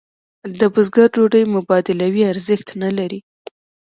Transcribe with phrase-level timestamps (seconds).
[0.59, 3.19] د بزګر ډوډۍ مبادلوي ارزښت نه لري.